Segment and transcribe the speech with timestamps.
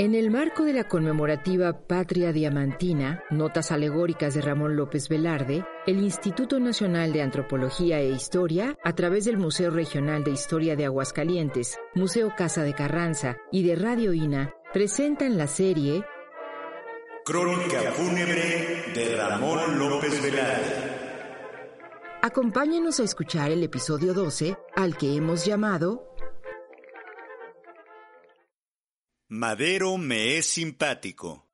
[0.00, 5.98] En el marco de la conmemorativa Patria Diamantina, Notas Alegóricas de Ramón López Velarde, el
[5.98, 11.78] Instituto Nacional de Antropología e Historia, a través del Museo Regional de Historia de Aguascalientes,
[11.94, 16.02] Museo Casa de Carranza y de Radio INA, presentan la serie
[17.22, 21.00] Crónica fúnebre de Ramón López Velarde.
[22.22, 26.09] Acompáñenos a escuchar el episodio 12, al que hemos llamado
[29.32, 31.46] Madero me es simpático.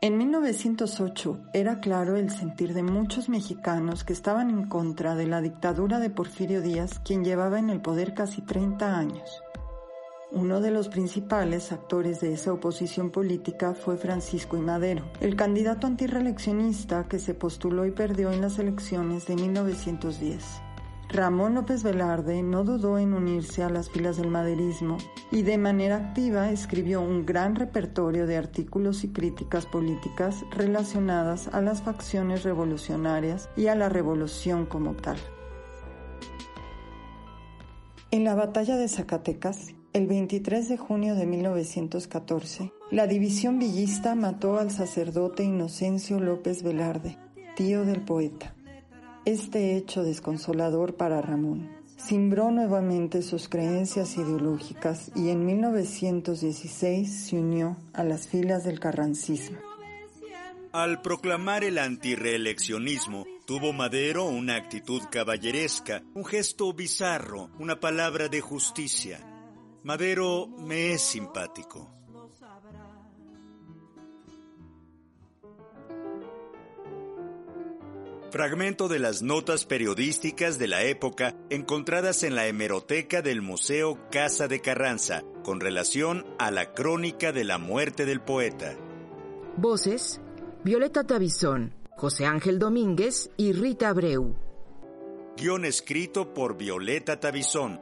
[0.00, 5.40] En 1908 era claro el sentir de muchos mexicanos que estaban en contra de la
[5.40, 9.40] dictadura de Porfirio Díaz, quien llevaba en el poder casi 30 años.
[10.32, 14.62] Uno de los principales actores de esa oposición política fue Francisco I.
[14.62, 20.42] Madero, el candidato antirreeleccionista que se postuló y perdió en las elecciones de 1910.
[21.08, 24.98] Ramón López Velarde no dudó en unirse a las filas del maderismo
[25.30, 31.60] y de manera activa escribió un gran repertorio de artículos y críticas políticas relacionadas a
[31.60, 35.18] las facciones revolucionarias y a la revolución como tal.
[38.10, 44.58] En la batalla de Zacatecas, el 23 de junio de 1914, la división villista mató
[44.58, 47.18] al sacerdote Inocencio López Velarde,
[47.56, 48.53] tío del poeta.
[49.24, 57.78] Este hecho desconsolador para Ramón cimbró nuevamente sus creencias ideológicas y en 1916 se unió
[57.94, 59.56] a las filas del carrancismo.
[60.72, 68.42] Al proclamar el antireeleccionismo, tuvo Madero una actitud caballeresca, un gesto bizarro, una palabra de
[68.42, 69.20] justicia.
[69.84, 71.90] Madero me es simpático.
[78.34, 84.48] Fragmento de las notas periodísticas de la época encontradas en la hemeroteca del Museo Casa
[84.48, 88.76] de Carranza con relación a la crónica de la muerte del poeta.
[89.56, 90.20] Voces,
[90.64, 94.34] Violeta Tavizón, José Ángel Domínguez y Rita Abreu.
[95.36, 97.80] Guión escrito por Violeta Tavizón.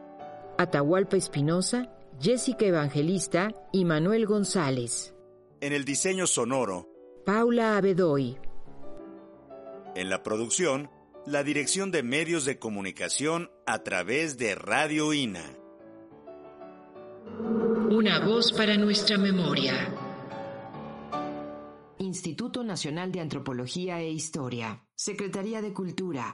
[0.59, 5.15] Atahualpa Espinosa, Jessica Evangelista y Manuel González.
[5.63, 6.91] En el diseño sonoro,
[7.25, 8.37] Paula Abedoy.
[9.95, 10.91] En la producción,
[11.27, 15.45] la Dirección de Medios de Comunicación a través de Radio INA.
[17.91, 19.95] Una voz para nuestra memoria.
[21.99, 24.83] Instituto Nacional de Antropología e Historia.
[24.95, 26.33] Secretaría de Cultura.